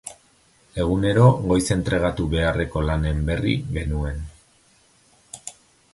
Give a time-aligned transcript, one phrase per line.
[0.83, 4.27] Egunero goiz entregatu beharreko lanen berri genuen.